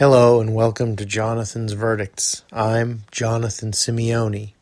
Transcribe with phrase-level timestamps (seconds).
[0.00, 2.42] Hello and welcome to Jonathan's Verdicts.
[2.50, 4.54] I'm Jonathan Simeone.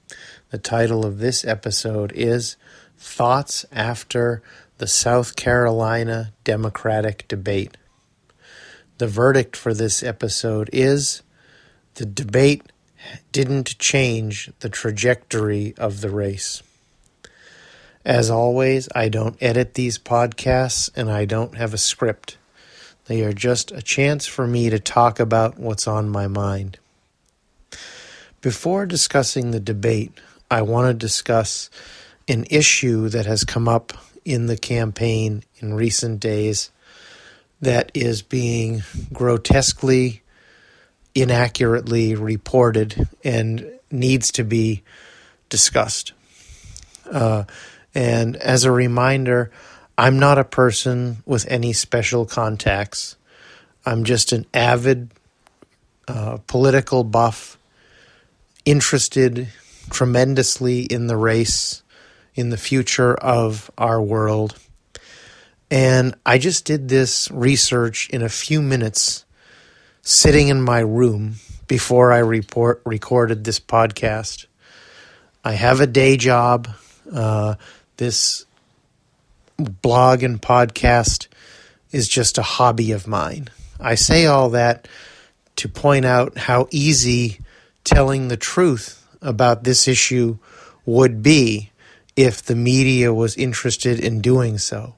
[0.50, 2.56] The title of this episode is
[2.98, 4.42] Thoughts After
[4.78, 7.76] the South Carolina Democratic Debate.
[8.96, 11.22] The verdict for this episode is
[11.94, 12.72] the debate
[13.30, 16.64] didn't change the trajectory of the race.
[18.04, 22.38] As always, I don't edit these podcasts and I don't have a script.
[23.08, 26.78] They are just a chance for me to talk about what's on my mind.
[28.42, 30.12] Before discussing the debate,
[30.50, 31.70] I want to discuss
[32.28, 33.94] an issue that has come up
[34.26, 36.70] in the campaign in recent days
[37.62, 40.22] that is being grotesquely,
[41.14, 44.82] inaccurately reported and needs to be
[45.48, 46.12] discussed.
[47.10, 47.44] Uh,
[47.94, 49.50] and as a reminder,
[50.00, 53.16] I'm not a person with any special contacts.
[53.84, 55.10] I'm just an avid
[56.06, 57.58] uh, political buff,
[58.64, 59.48] interested
[59.90, 61.82] tremendously in the race,
[62.36, 64.56] in the future of our world.
[65.68, 69.24] And I just did this research in a few minutes,
[70.02, 71.34] sitting in my room
[71.66, 74.46] before I report recorded this podcast.
[75.44, 76.68] I have a day job.
[77.12, 77.56] Uh,
[77.96, 78.44] this
[79.58, 81.26] blog and podcast
[81.90, 83.48] is just a hobby of mine.
[83.80, 84.86] I say all that
[85.56, 87.40] to point out how easy
[87.82, 90.38] telling the truth about this issue
[90.86, 91.70] would be
[92.14, 94.94] if the media was interested in doing so.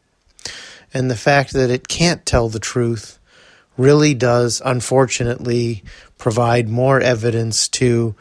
[0.93, 3.19] And the fact that it can't tell the truth
[3.79, 5.85] really does, unfortunately,
[6.19, 8.15] provide more evidence to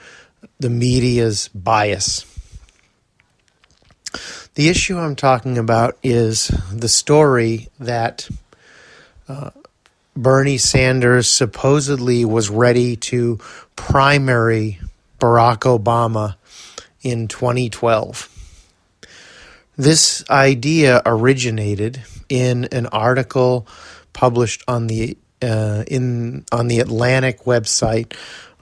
[0.60, 2.26] the media's bias.
[4.56, 8.28] The issue I'm talking about is the story that
[9.28, 9.52] uh,
[10.16, 13.40] Bernie Sanders supposedly was ready to
[13.76, 14.80] primary
[15.20, 16.36] Barack Obama
[17.02, 18.28] in 2012.
[19.78, 23.68] This idea originated in an article
[24.14, 28.14] published on the uh, in on the Atlantic website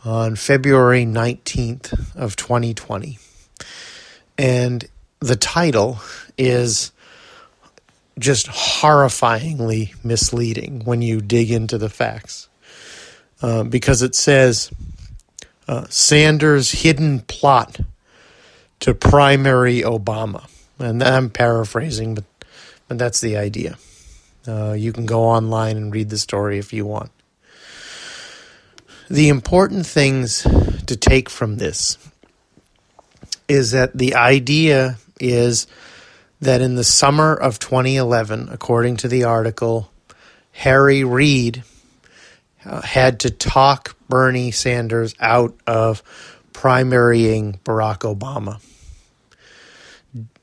[0.05, 3.17] on February 19th of 2020.
[4.37, 4.87] And
[5.19, 5.99] the title
[6.37, 6.91] is
[8.19, 12.49] just horrifyingly misleading when you dig into the facts
[13.41, 14.71] uh, because it says
[15.67, 17.79] uh, Sanders' hidden plot
[18.79, 20.49] to primary Obama.
[20.79, 22.23] And I'm paraphrasing, but,
[22.87, 23.77] but that's the idea.
[24.47, 27.11] Uh, you can go online and read the story if you want.
[29.09, 31.97] The important things to take from this
[33.47, 35.67] is that the idea is
[36.39, 39.91] that in the summer of 2011, according to the article,
[40.51, 41.63] Harry Reid
[42.65, 46.03] uh, had to talk Bernie Sanders out of
[46.53, 48.61] primarying Barack Obama.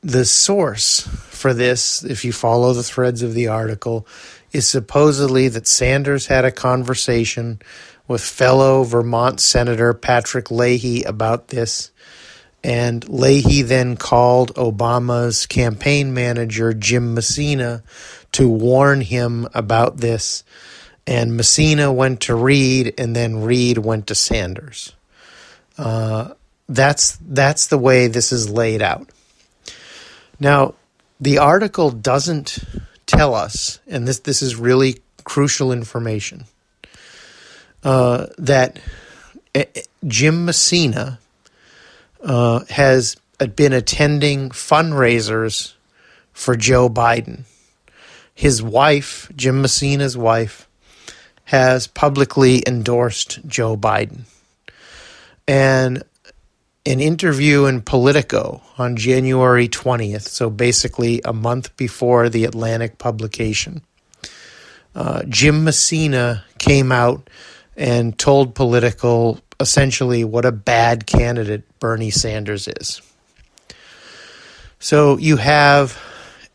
[0.02, 4.06] The source for this, if you follow the threads of the article,
[4.52, 7.60] is supposedly that Sanders had a conversation
[8.06, 11.90] with fellow Vermont Senator Patrick Leahy about this
[12.64, 17.82] and Leahy then called Obama's campaign manager, Jim Messina,
[18.32, 20.42] to warn him about this.
[21.06, 24.94] And Messina went to Reid, and then Reid went to Sanders.
[25.76, 26.32] Uh,
[26.66, 29.10] that's that's the way this is laid out.
[30.40, 30.74] Now,
[31.20, 32.58] the article doesn't
[33.04, 36.44] tell us, and this this is really crucial information,
[37.82, 38.80] uh, that
[39.54, 41.18] eh, eh, Jim Messina
[42.24, 43.16] uh, has
[43.54, 45.74] been attending fundraisers
[46.32, 47.42] for Joe Biden.
[48.34, 50.68] His wife, Jim Messina's wife,
[51.44, 54.22] has publicly endorsed Joe Biden.
[55.46, 56.02] And
[56.86, 63.82] an interview in Politico on January 20th, so basically a month before the Atlantic publication,
[64.94, 67.28] uh, Jim Messina came out
[67.76, 73.00] and told Politico essentially what a bad candidate Bernie Sanders is.
[74.78, 76.00] So you have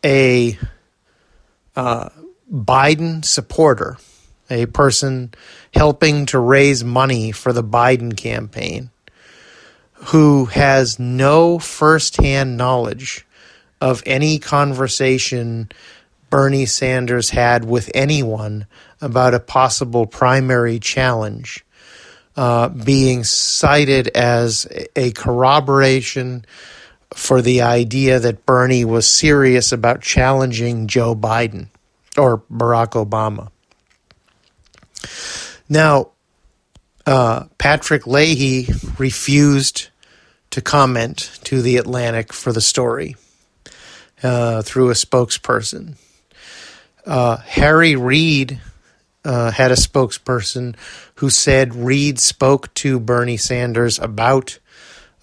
[0.05, 0.57] a
[1.75, 2.09] uh,
[2.51, 3.97] Biden supporter,
[4.49, 5.33] a person
[5.73, 8.91] helping to raise money for the Biden campaign,
[9.93, 13.25] who has no firsthand knowledge
[13.81, 15.71] of any conversation
[16.29, 18.67] Bernie Sanders had with anyone
[19.01, 21.65] about a possible primary challenge
[22.39, 24.65] uh, being cited as
[24.95, 26.45] a corroboration
[27.13, 31.67] for the idea that Bernie was serious about challenging Joe Biden
[32.17, 33.49] or Barack Obama.
[35.67, 36.11] Now,
[37.05, 39.89] uh, Patrick Leahy refused
[40.51, 43.17] to comment to The Atlantic for the story
[44.23, 45.97] uh, through a spokesperson.
[47.05, 48.61] Uh, Harry Reid
[49.25, 50.75] uh, had a spokesperson
[51.15, 54.59] who said Reid spoke to Bernie Sanders about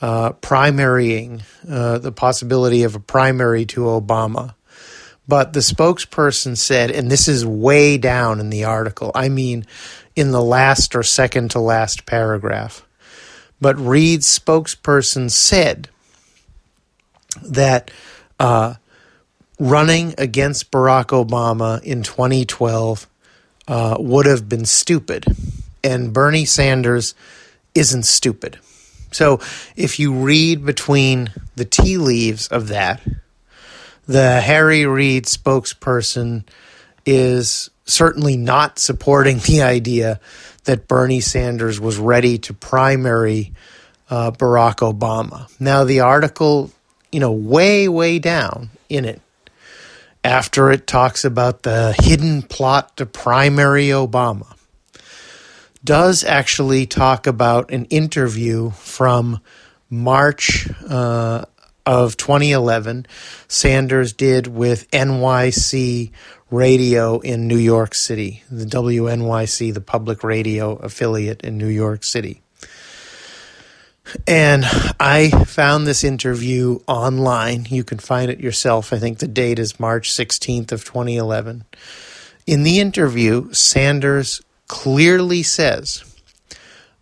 [0.01, 4.55] uh, primarying, uh, the possibility of a primary to Obama.
[5.29, 9.67] But the spokesperson said, and this is way down in the article, I mean,
[10.15, 12.87] in the last or second to last paragraph.
[13.61, 15.89] But Reid's spokesperson said
[17.43, 17.91] that
[18.39, 18.75] uh,
[19.59, 23.09] running against Barack Obama in 2012
[23.69, 25.25] uh, would have been stupid.
[25.83, 27.15] And Bernie Sanders
[27.75, 28.59] isn't stupid.
[29.13, 29.41] So
[29.77, 33.01] if you read between the tea leaves of that,
[34.07, 36.45] the Harry Reid spokesperson
[37.05, 40.21] is certainly not supporting the idea
[40.65, 43.53] that Bernie Sanders was ready to primary
[44.11, 45.49] uh, Barack Obama.
[45.61, 46.71] Now, the article,
[47.11, 49.21] you know, way, way down in it,
[50.27, 54.57] after it talks about the hidden plot to primary Obama,
[55.85, 59.41] does actually talk about an interview from
[59.89, 61.45] March uh,
[61.87, 63.07] of 2011
[63.47, 66.11] Sanders did with NYC
[66.51, 72.43] Radio in New York City, the WNYC, the public radio affiliate in New York City.
[74.27, 74.65] And
[75.01, 77.67] I found this interview online.
[77.69, 78.93] You can find it yourself.
[78.93, 81.65] I think the date is March 16th of 2011.
[82.47, 86.05] In the interview, Sanders clearly says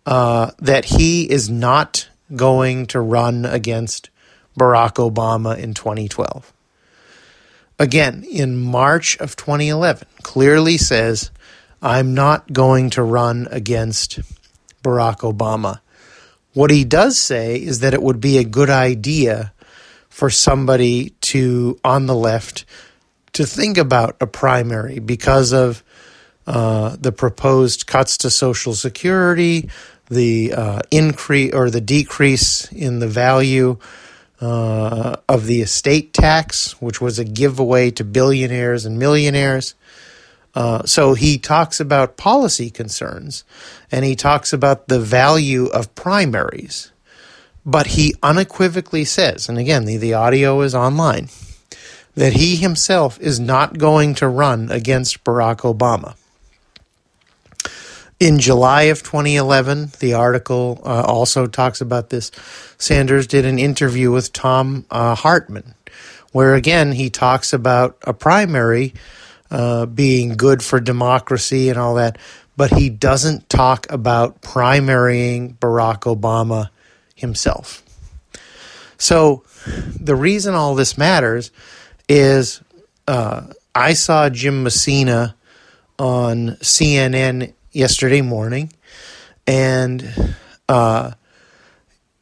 [0.05, 4.09] uh, that he is not going to run against
[4.59, 6.51] Barack Obama in 2012.
[7.77, 11.29] Again, in March of 2011, clearly says,
[11.81, 14.19] I'm not going to run against
[14.81, 15.79] Barack Obama.
[16.55, 19.51] What he does say is that it would be a good idea
[20.07, 22.63] for somebody to, on the left,
[23.33, 25.83] to think about a primary because of
[26.47, 29.69] uh, the proposed cuts to Social Security,
[30.09, 33.77] the uh, increase or the decrease in the value
[34.39, 39.75] uh, of the estate tax, which was a giveaway to billionaires and millionaires.
[40.55, 43.43] Uh, so he talks about policy concerns
[43.91, 46.91] and he talks about the value of primaries.
[47.65, 51.29] But he unequivocally says, and again, the, the audio is online,
[52.13, 56.15] that he himself is not going to run against Barack Obama.
[58.17, 62.31] In July of 2011, the article uh, also talks about this.
[62.77, 65.73] Sanders did an interview with Tom uh, Hartmann,
[66.31, 68.93] where again he talks about a primary
[69.55, 72.17] uh, being good for democracy and all that,
[72.57, 76.71] but he doesn't talk about primarying Barack Obama
[77.15, 77.81] himself.
[78.97, 79.43] So
[79.97, 81.51] the reason all this matters
[82.09, 82.59] is
[83.07, 85.37] uh, I saw Jim Messina
[85.97, 88.73] on CNN yesterday morning,
[89.47, 90.35] and
[90.67, 91.11] uh,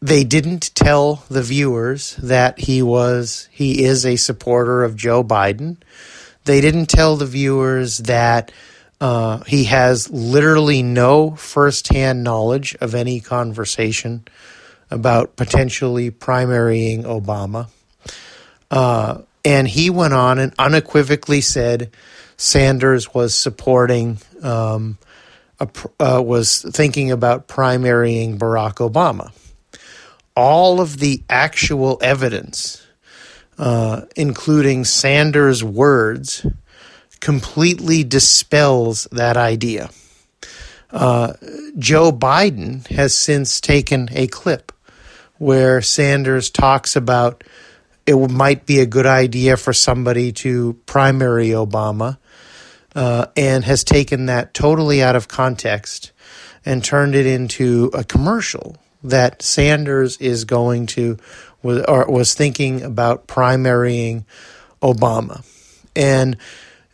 [0.03, 5.77] they didn't tell the viewers that he was he is a supporter of Joe Biden.
[6.45, 8.51] They didn't tell the viewers that
[8.99, 14.25] uh, he has literally no firsthand knowledge of any conversation
[14.91, 17.67] about potentially primarying Obama.
[18.69, 21.91] Uh, and he went on and unequivocally said
[22.37, 24.97] Sanders was supporting um,
[25.59, 29.31] uh, was thinking about primarying Barack Obama.
[30.35, 32.82] All of the actual evidence,
[33.57, 36.45] uh, including Sanders' words,
[37.19, 39.89] completely dispels that idea.
[40.91, 41.33] Uh,
[41.77, 44.71] Joe Biden has since taken a clip
[45.37, 47.43] where Sanders talks about
[48.05, 52.17] it might be a good idea for somebody to primary Obama
[52.95, 56.11] uh, and has taken that totally out of context
[56.65, 61.17] and turned it into a commercial that Sanders is going to
[61.63, 64.25] was or was thinking about primarying
[64.81, 65.43] Obama.
[65.95, 66.37] And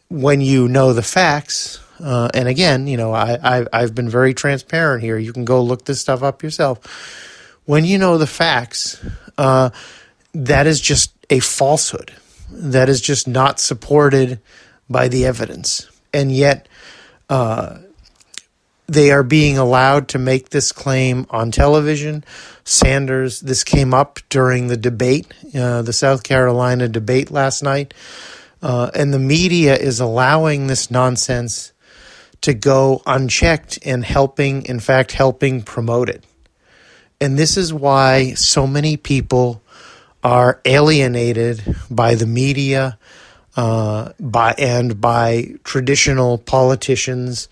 [0.09, 4.33] when you know the facts, uh, and again, you know, I, I have been very
[4.33, 5.17] transparent here.
[5.17, 6.79] You can go look this stuff up yourself.
[7.65, 9.03] When you know the facts,
[9.37, 9.69] uh,
[10.33, 12.13] that is just a falsehood.
[12.51, 14.39] That is just not supported
[14.89, 15.89] by the evidence.
[16.13, 16.67] And yet,
[17.29, 17.79] uh,
[18.89, 22.23] they are being allowed to make this claim on television.
[22.63, 27.93] Sanders, this came up during the debate, uh, the South Carolina debate last night.
[28.61, 31.71] Uh, and the media is allowing this nonsense
[32.41, 36.23] to go unchecked and helping, in fact, helping promote it.
[37.21, 39.61] And this is why so many people
[40.23, 42.97] are alienated by the media
[43.55, 47.49] uh, by and by traditional politicians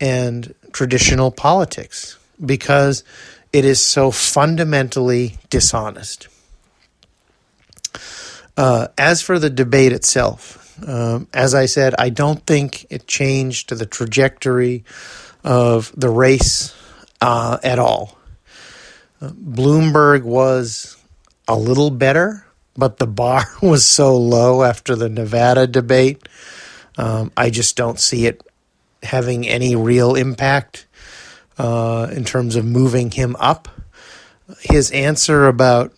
[0.00, 3.04] and traditional politics because
[3.52, 6.28] it is so fundamentally dishonest.
[8.56, 13.70] Uh, as for the debate itself, um, as I said, I don't think it changed
[13.70, 14.84] the trajectory
[15.44, 16.74] of the race
[17.20, 18.18] uh, at all.
[19.20, 20.96] Bloomberg was
[21.48, 22.44] a little better,
[22.76, 26.28] but the bar was so low after the Nevada debate.
[26.96, 28.42] Um, I just don't see it
[29.02, 30.86] having any real impact
[31.58, 33.68] uh, in terms of moving him up.
[34.60, 35.92] His answer about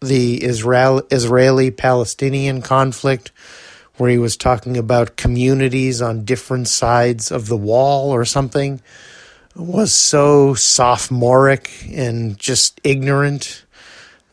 [0.00, 3.32] the Israel Israeli Palestinian conflict,
[3.96, 8.80] where he was talking about communities on different sides of the wall or something,
[9.54, 13.64] was so sophomoric and just ignorant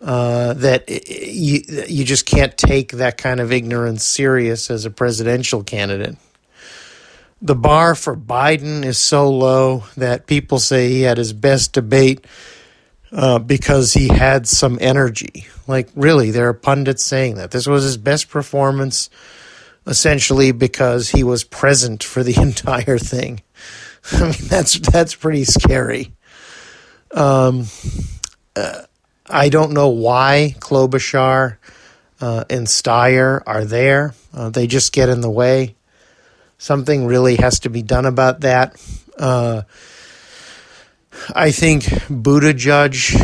[0.02, 5.64] uh, that you you just can't take that kind of ignorance serious as a presidential
[5.64, 6.18] candidate.
[7.42, 12.26] The bar for Biden is so low that people say he had his best debate
[13.12, 15.48] uh, because he had some energy.
[15.68, 17.52] Like, really, there are pundits saying that.
[17.52, 19.10] This was his best performance,
[19.88, 23.42] essentially, because he was present for the entire thing.
[24.12, 26.14] I mean, that's, that's pretty scary.
[27.14, 27.66] Um,
[28.56, 28.84] uh,
[29.28, 31.58] I don't know why Klobuchar
[32.20, 34.14] uh, and Steyer are there.
[34.34, 35.76] Uh, they just get in the way.
[36.62, 38.80] Something really has to be done about that.
[39.18, 39.64] Uh,
[41.34, 43.16] I think Buttigieg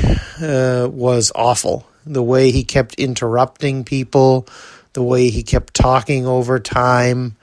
[0.41, 1.87] uh, was awful.
[2.03, 4.47] The way he kept interrupting people,
[4.93, 7.35] the way he kept talking over time,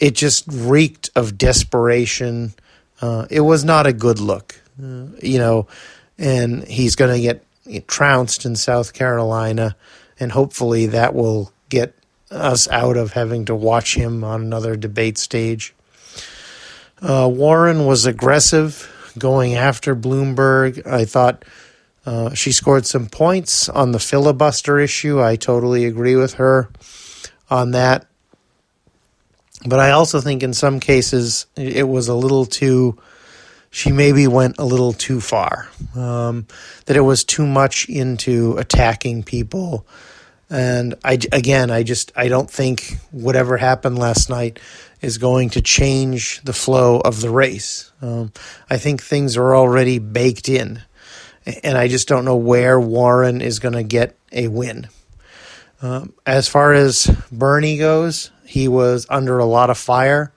[0.00, 2.54] it just reeked of desperation.
[3.02, 5.66] Uh, it was not a good look, uh, you know,
[6.16, 9.76] and he's going to get trounced in South Carolina,
[10.18, 11.94] and hopefully that will get
[12.30, 15.74] us out of having to watch him on another debate stage.
[17.00, 20.86] Uh, Warren was aggressive going after Bloomberg.
[20.86, 21.44] I thought
[22.04, 25.22] uh, she scored some points on the filibuster issue.
[25.22, 26.70] I totally agree with her
[27.50, 28.06] on that.
[29.66, 32.98] But I also think in some cases it was a little too,
[33.70, 35.68] she maybe went a little too far.
[35.96, 36.46] Um,
[36.86, 39.86] that it was too much into attacking people.
[40.50, 44.58] And I, again, I just, I don't think whatever happened last night
[45.00, 47.92] is going to change the flow of the race.
[48.00, 48.32] Um,
[48.70, 50.82] I think things are already baked in,
[51.62, 54.88] and I just don't know where Warren is going to get a win.
[55.82, 60.32] Um, as far as Bernie goes, he was under a lot of fire,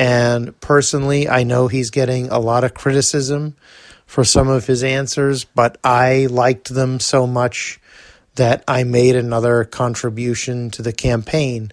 [0.00, 3.56] and personally, I know he's getting a lot of criticism
[4.04, 7.80] for some of his answers, but I liked them so much
[8.38, 11.72] that I made another contribution to the campaign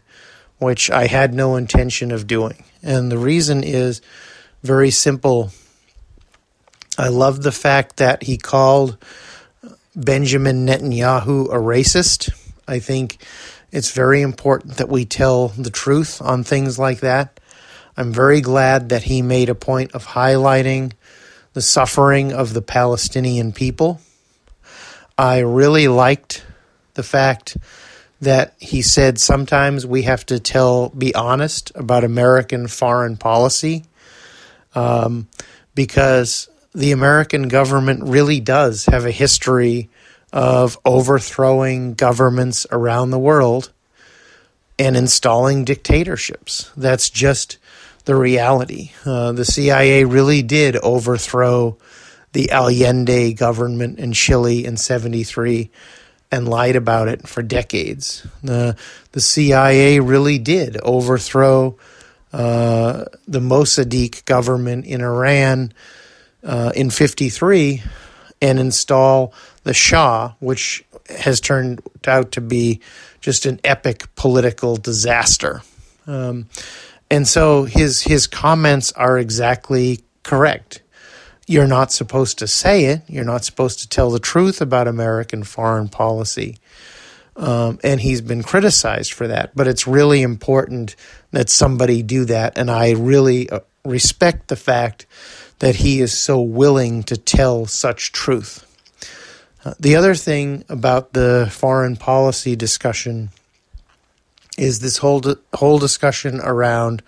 [0.57, 2.63] which I had no intention of doing.
[2.81, 4.01] And the reason is
[4.63, 5.51] very simple.
[6.97, 8.97] I love the fact that he called
[9.95, 12.31] Benjamin Netanyahu a racist.
[12.67, 13.17] I think
[13.71, 17.39] it's very important that we tell the truth on things like that.
[17.97, 20.93] I'm very glad that he made a point of highlighting
[21.53, 24.01] the suffering of the Palestinian people.
[25.17, 26.43] I really liked
[26.95, 27.55] the fact
[28.21, 33.85] that he said sometimes we have to tell, be honest about American foreign policy,
[34.73, 35.27] um,
[35.75, 39.89] because the American government really does have a history
[40.33, 43.71] of overthrowing governments around the world
[44.77, 46.71] and installing dictatorships.
[46.75, 47.57] That's just
[48.03, 48.91] the reality.
[49.05, 51.77] Uh, the CIA really did overthrow
[52.33, 55.71] the Allende government in Chile in 73
[56.31, 58.25] and lied about it for decades.
[58.43, 58.75] The
[59.11, 61.77] the CIA really did overthrow
[62.33, 65.73] uh, the Mossadegh government in Iran
[66.43, 67.83] uh, in '53
[68.41, 72.81] and install the Shah, which has turned out to be
[73.21, 75.61] just an epic political disaster.
[76.07, 76.47] Um,
[77.09, 80.81] and so his his comments are exactly correct.
[81.47, 83.01] You're not supposed to say it.
[83.07, 86.57] You're not supposed to tell the truth about American foreign policy.
[87.35, 89.55] Um, and he's been criticized for that.
[89.55, 90.95] But it's really important
[91.31, 92.57] that somebody do that.
[92.57, 95.05] And I really uh, respect the fact
[95.59, 98.61] that he is so willing to tell such truth.
[99.63, 103.29] Uh, the other thing about the foreign policy discussion
[104.57, 105.21] is this whole
[105.53, 107.03] whole discussion around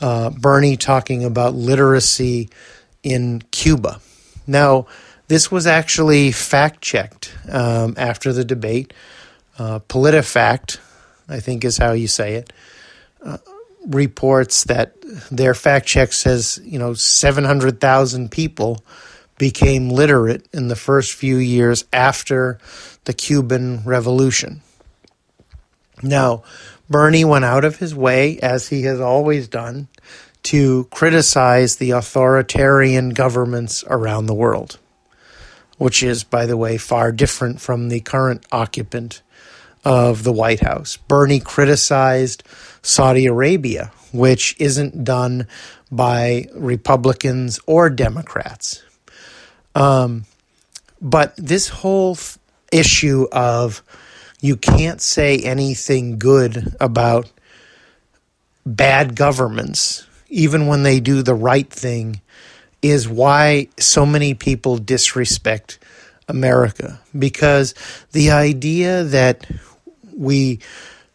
[0.00, 2.48] uh, Bernie talking about literacy
[3.02, 4.00] in Cuba.
[4.46, 4.86] Now,
[5.28, 8.92] this was actually fact checked um, after the debate.
[9.58, 10.78] Uh, PolitiFact,
[11.28, 12.52] I think is how you say it,
[13.24, 13.38] uh,
[13.86, 14.94] reports that
[15.30, 18.84] their fact check says, you know, 700,000 people
[19.38, 22.58] became literate in the first few years after
[23.04, 24.60] the Cuban Revolution.
[26.02, 26.42] Now,
[26.88, 29.88] Bernie went out of his way, as he has always done,
[30.44, 34.78] to criticize the authoritarian governments around the world,
[35.78, 39.22] which is, by the way, far different from the current occupant
[39.84, 40.96] of the White House.
[40.96, 42.42] Bernie criticized
[42.82, 45.46] Saudi Arabia, which isn't done
[45.90, 48.82] by Republicans or Democrats.
[49.74, 50.24] Um,
[51.00, 52.18] but this whole
[52.72, 53.82] issue of
[54.40, 57.30] you can't say anything good about
[58.64, 62.20] bad governments, even when they do the right thing,
[62.80, 65.78] is why so many people disrespect
[66.28, 67.00] America.
[67.16, 67.74] Because
[68.12, 69.46] the idea that
[70.16, 70.60] we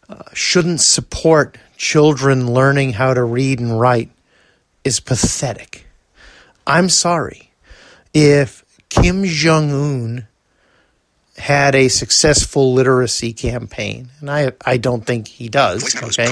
[0.08, 4.10] uh, shouldn't support children learning how to read and write
[4.84, 5.86] is pathetic.
[6.66, 7.50] I'm sorry.
[8.14, 10.28] If Kim Jong un
[11.38, 15.94] had a successful literacy campaign, and I I don't think he does.
[15.94, 16.26] Okay,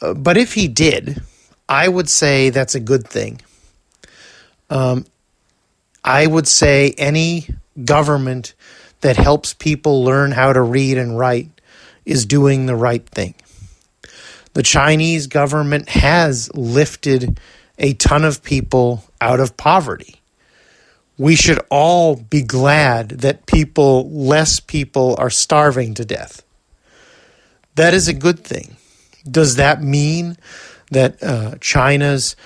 [0.00, 1.22] but if he did,
[1.68, 3.40] I would say that's a good thing.
[4.70, 5.06] Um,
[6.04, 7.48] I would say any
[7.84, 8.54] government
[9.00, 11.48] that helps people learn how to read and write
[12.04, 13.34] is doing the right thing.
[14.54, 17.38] The Chinese government has lifted
[17.78, 20.18] a ton of people out of poverty
[21.18, 26.42] we should all be glad that people, less people, are starving to death.
[27.74, 28.76] That is a good thing.
[29.30, 30.36] Does that mean
[30.90, 32.36] that uh, China's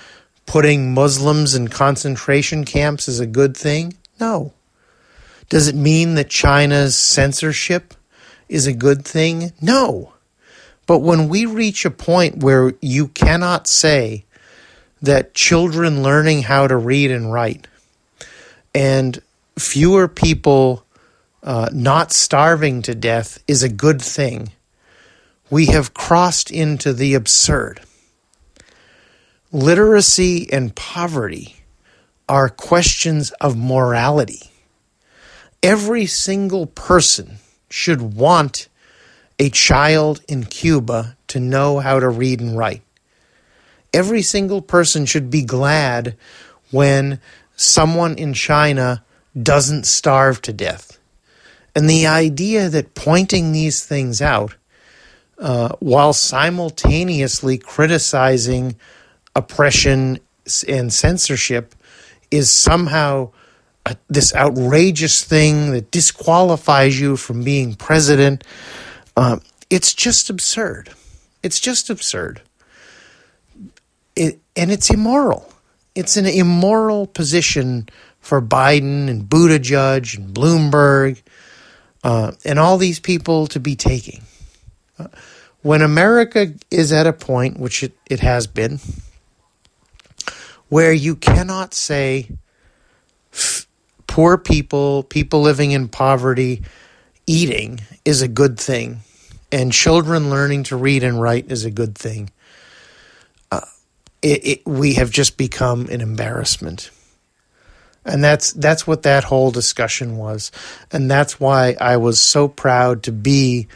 [0.45, 3.95] putting Muslims in concentration camps is a good thing?
[4.19, 4.53] No.
[5.49, 7.93] Does it mean that China's censorship
[8.49, 9.53] is a good thing?
[9.61, 10.13] No.
[10.85, 14.25] But when we reach a point where you cannot say
[15.01, 17.67] that children learning how to read and write
[18.73, 19.21] and
[19.57, 20.85] fewer people
[21.43, 24.49] uh, not starving to death is a good thing.
[25.53, 27.81] We have crossed into the absurd.
[29.51, 31.57] Literacy and poverty
[32.27, 34.49] are questions of morality.
[35.61, 37.37] Every single person
[37.69, 38.67] should want
[39.37, 42.81] a child in Cuba to know how to read and write.
[43.93, 46.17] Every single person should be glad
[46.71, 47.19] when
[47.55, 49.03] someone in China
[49.39, 50.97] doesn't starve to death.
[51.75, 54.55] And the idea that pointing these things out
[55.39, 58.75] uh, while simultaneously criticizing
[59.35, 60.19] oppression
[60.67, 61.75] and censorship
[62.31, 63.31] is somehow
[63.85, 68.43] a, this outrageous thing that disqualifies you from being president.
[69.15, 70.89] Uh, it's just absurd.
[71.41, 72.41] It's just absurd.
[74.15, 75.53] It, and it's immoral
[75.95, 77.87] it's an immoral position
[78.19, 81.21] for Biden and Buttigieg and Bloomberg
[82.03, 84.21] uh, and all these people to be taking.
[84.97, 85.07] Uh,
[85.61, 88.79] when America is at a point, which it, it has been,
[90.69, 92.29] where you cannot say
[94.07, 96.63] poor people, people living in poverty,
[97.25, 98.99] eating is a good thing,
[99.51, 102.29] and children learning to read and write is a good thing
[104.23, 106.89] it, it, we have just become an embarrassment.
[108.05, 110.51] And that's that's what that whole discussion was.
[110.91, 113.67] And that's why I was so proud to be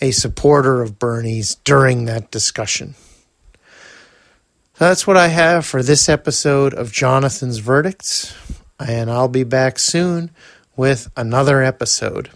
[0.00, 2.94] a supporter of Bernie's during that discussion.
[4.78, 8.32] That's what I have for this episode of Jonathan's Verdicts,
[8.78, 10.30] and I'll be back soon
[10.76, 12.30] with another episode.